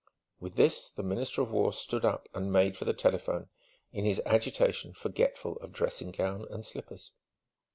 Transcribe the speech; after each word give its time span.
With 0.39 0.55
this 0.55 0.89
the 0.89 1.03
Minister 1.03 1.43
of 1.43 1.51
War 1.51 1.71
stood 1.71 2.03
up 2.03 2.27
and 2.33 2.51
made 2.51 2.75
for 2.75 2.85
the 2.85 2.93
telephone, 2.93 3.49
in 3.93 4.03
his 4.03 4.19
agitation 4.25 4.93
forgetful 4.93 5.57
of 5.57 5.71
dressing 5.71 6.09
gown 6.09 6.47
and 6.49 6.65
slippers. 6.65 7.11